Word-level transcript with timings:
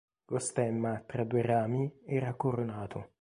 Lo 0.29 0.39
stemma, 0.39 1.03
tra 1.05 1.23
due 1.23 1.43
rami, 1.43 2.01
era 2.07 2.33
coronato. 2.33 3.09